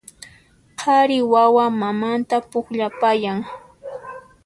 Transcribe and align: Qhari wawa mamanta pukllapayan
Qhari 0.79 1.17
wawa 1.33 1.65
mamanta 1.81 2.37
pukllapayan 2.51 3.37